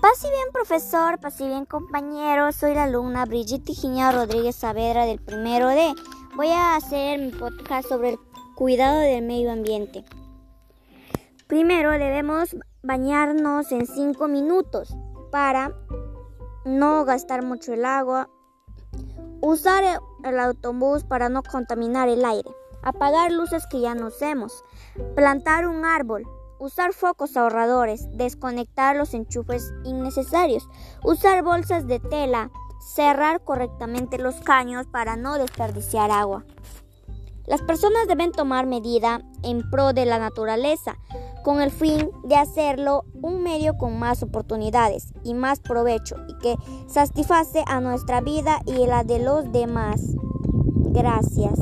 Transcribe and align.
Pase 0.00 0.30
bien, 0.30 0.48
profesor, 0.50 1.20
pase 1.20 1.46
bien, 1.46 1.66
compañero. 1.66 2.52
Soy 2.52 2.72
la 2.72 2.84
alumna 2.84 3.26
Brigitte 3.26 3.74
Giña 3.74 4.10
Rodríguez 4.10 4.56
Saavedra 4.56 5.04
del 5.04 5.20
primero 5.20 5.68
D. 5.68 5.92
Voy 6.36 6.48
a 6.48 6.74
hacer 6.74 7.18
mi 7.18 7.30
podcast 7.32 7.86
sobre 7.86 8.10
el 8.10 8.18
cuidado 8.54 8.98
del 9.00 9.22
medio 9.22 9.52
ambiente. 9.52 10.06
Primero 11.46 11.90
debemos 11.90 12.56
bañarnos 12.82 13.72
en 13.72 13.86
5 13.86 14.26
minutos 14.26 14.96
para 15.30 15.76
no 16.64 17.04
gastar 17.04 17.44
mucho 17.44 17.74
el 17.74 17.84
agua, 17.84 18.30
usar 19.42 19.84
el 20.24 20.40
autobús 20.40 21.04
para 21.04 21.28
no 21.28 21.42
contaminar 21.42 22.08
el 22.08 22.24
aire, 22.24 22.50
apagar 22.82 23.32
luces 23.32 23.66
que 23.70 23.82
ya 23.82 23.94
no 23.94 24.06
usemos, 24.06 24.64
plantar 25.14 25.66
un 25.66 25.84
árbol, 25.84 26.26
usar 26.60 26.92
focos 26.92 27.36
ahorradores, 27.36 28.06
desconectar 28.16 28.94
los 28.94 29.14
enchufes 29.14 29.72
innecesarios, 29.84 30.68
usar 31.02 31.42
bolsas 31.42 31.86
de 31.88 31.98
tela, 31.98 32.50
cerrar 32.94 33.42
correctamente 33.42 34.18
los 34.18 34.36
caños 34.36 34.86
para 34.86 35.16
no 35.16 35.38
desperdiciar 35.38 36.10
agua. 36.10 36.44
Las 37.46 37.62
personas 37.62 38.06
deben 38.06 38.30
tomar 38.30 38.66
medida 38.66 39.22
en 39.42 39.68
pro 39.70 39.92
de 39.92 40.06
la 40.06 40.20
naturaleza, 40.20 40.96
con 41.42 41.60
el 41.60 41.70
fin 41.70 42.10
de 42.22 42.36
hacerlo 42.36 43.04
un 43.14 43.42
medio 43.42 43.76
con 43.76 43.98
más 43.98 44.22
oportunidades 44.22 45.12
y 45.24 45.34
más 45.34 45.58
provecho 45.58 46.16
y 46.28 46.38
que 46.38 46.56
satisface 46.86 47.64
a 47.66 47.80
nuestra 47.80 48.20
vida 48.20 48.60
y 48.66 48.86
la 48.86 49.02
de 49.02 49.18
los 49.18 49.50
demás. 49.50 50.00
Gracias. 50.92 51.58